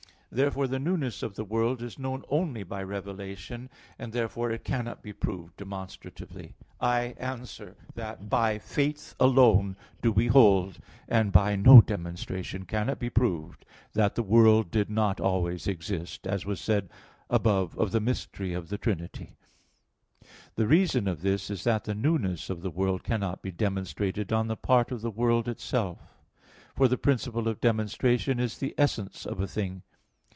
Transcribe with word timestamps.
Therefore 0.33 0.65
the 0.65 0.79
newness 0.79 1.23
of 1.23 1.35
the 1.35 1.43
world 1.43 1.81
is 1.81 1.99
known 1.99 2.23
only 2.29 2.63
by 2.63 2.83
revelation; 2.83 3.69
and 3.99 4.13
therefore 4.13 4.49
it 4.49 4.63
cannot 4.63 5.03
be 5.03 5.11
proved 5.11 5.57
demonstratively. 5.57 6.55
I 6.79 7.15
answer 7.19 7.75
that, 7.95 8.29
By 8.29 8.57
faith 8.57 9.13
alone 9.19 9.75
do 10.01 10.09
we 10.13 10.27
hold, 10.27 10.79
and 11.09 11.33
by 11.33 11.57
no 11.57 11.81
demonstration 11.81 12.63
can 12.63 12.87
it 12.87 12.97
be 12.97 13.09
proved, 13.09 13.65
that 13.91 14.15
the 14.15 14.23
world 14.23 14.71
did 14.71 14.89
not 14.89 15.19
always 15.19 15.67
exist, 15.67 16.25
as 16.25 16.45
was 16.45 16.61
said 16.61 16.89
above 17.29 17.77
of 17.77 17.91
the 17.91 17.99
mystery 17.99 18.53
of 18.53 18.69
the 18.69 18.77
Trinity 18.77 19.25
(Q. 19.25 19.35
32, 20.21 20.23
A. 20.23 20.27
1). 20.29 20.31
The 20.63 20.67
reason 20.69 21.07
of 21.09 21.21
this 21.23 21.49
is 21.49 21.65
that 21.65 21.83
the 21.83 21.93
newness 21.93 22.49
of 22.49 22.61
the 22.61 22.71
world 22.71 23.03
cannot 23.03 23.41
be 23.41 23.51
demonstrated 23.51 24.31
on 24.31 24.47
the 24.47 24.55
part 24.55 24.93
of 24.93 25.01
the 25.01 25.11
world 25.11 25.49
itself. 25.49 25.99
For 26.73 26.87
the 26.87 26.97
principle 26.97 27.49
of 27.49 27.59
demonstration 27.59 28.39
is 28.39 28.57
the 28.57 28.73
essence 28.77 29.25
of 29.25 29.41
a 29.41 29.45
thing. 29.49 29.81